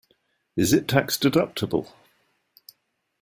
[0.55, 1.85] Is it tax-deductible?